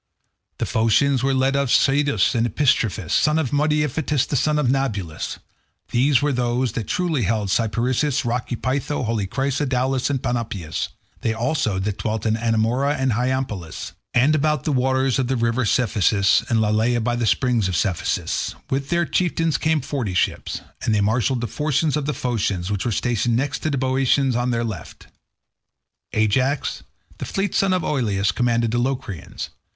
The 0.57 0.65
Phoceans 0.65 1.21
were 1.21 1.31
led 1.31 1.53
by 1.53 1.65
Schedius 1.67 2.33
and 2.33 2.47
Epistrophus, 2.47 3.13
sons 3.13 3.37
of 3.37 3.53
mighty 3.53 3.83
Iphitus 3.83 4.25
the 4.27 4.35
son 4.35 4.57
of 4.57 4.67
Naubolus. 4.67 5.37
These 5.91 6.23
were 6.23 6.31
they 6.31 6.41
that 6.41 6.89
held 7.27 7.49
Cyparissus, 7.51 8.25
rocky 8.25 8.55
Pytho, 8.55 9.03
holy 9.03 9.27
Crisa, 9.27 9.67
Daulis, 9.69 10.09
and 10.09 10.19
Panopeus; 10.19 10.87
they 11.21 11.35
also 11.35 11.77
that 11.77 11.99
dwelt 11.99 12.25
in 12.25 12.33
Anemorea 12.35 12.97
and 12.97 13.11
Hyampolis, 13.13 13.93
and 14.15 14.33
about 14.33 14.63
the 14.63 14.71
waters 14.71 15.19
of 15.19 15.27
the 15.27 15.35
river 15.35 15.65
Cephissus, 15.65 16.43
and 16.49 16.59
Lilaea 16.59 17.03
by 17.03 17.15
the 17.15 17.27
springs 17.27 17.67
of 17.67 17.75
the 17.75 17.81
Cephissus; 17.81 18.55
with 18.71 18.89
their 18.89 19.05
chieftains 19.05 19.59
came 19.59 19.81
forty 19.81 20.15
ships, 20.15 20.61
and 20.83 20.95
they 20.95 21.01
marshalled 21.01 21.41
the 21.41 21.47
forces 21.47 21.95
of 21.95 22.07
the 22.07 22.15
Phoceans, 22.15 22.71
which 22.71 22.85
were 22.85 22.91
stationed 22.91 23.35
next 23.35 23.59
to 23.59 23.69
the 23.69 23.77
Boeotians, 23.77 24.35
on 24.35 24.49
their 24.49 24.63
left. 24.63 25.09
Ajax, 26.13 26.81
the 27.19 27.25
fleet 27.25 27.53
son 27.53 27.71
of 27.71 27.83
Oileus, 27.83 28.31
commanded 28.31 28.71
the 28.71 28.79
Locrians. 28.79 29.49